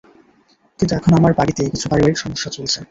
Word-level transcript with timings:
কিন্তু 0.79 0.93
এখন 0.95 1.11
আমার 1.13 1.33
বাড়ীতে 1.39 1.61
কিছু 1.73 1.85
পারিবারিক 1.91 2.17
সমস্যা 2.17 2.49
চলছে। 2.51 2.79